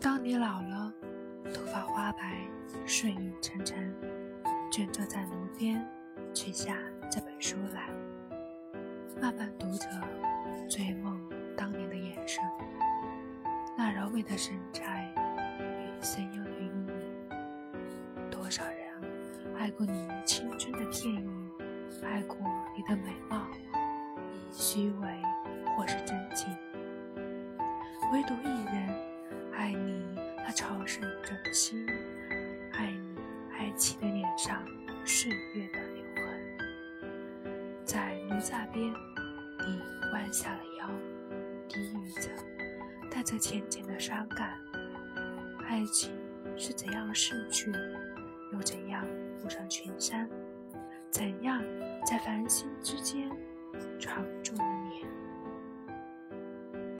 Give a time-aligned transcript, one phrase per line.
[0.00, 0.94] 当你老了，
[1.52, 2.46] 头发花白，
[2.86, 3.92] 睡意沉沉，
[4.70, 5.84] 卷坐在炉边，
[6.32, 6.76] 取下
[7.10, 7.90] 这本书来，
[9.20, 9.88] 慢慢读着，
[10.68, 11.20] 追梦
[11.56, 12.40] 当年的眼神，
[13.76, 15.12] 那柔美的神采
[15.58, 16.92] 与深幽的韵意。
[18.30, 21.50] 多少人爱过你青春的片影，
[22.04, 22.36] 爱过
[22.76, 23.48] 你的美貌，
[24.32, 25.08] 以虚伪
[25.76, 26.56] 或是真情，
[28.12, 29.07] 唯独一人。
[29.58, 30.04] 爱你
[30.36, 31.84] 那朝圣者的心，
[32.74, 33.16] 爱你
[33.52, 34.64] 爱妻的脸上
[35.04, 37.44] 岁月的留痕。
[37.84, 40.88] 在炉灶边，你弯下了腰，
[41.68, 42.30] 低语着，
[43.10, 44.56] 带着浅浅的伤感。
[45.66, 46.12] 爱情
[46.56, 47.72] 是怎样逝去，
[48.52, 49.04] 又怎样
[49.36, 50.30] 浮上群山？
[51.10, 51.60] 怎样
[52.06, 53.28] 在繁星之间
[53.98, 54.54] 常驻？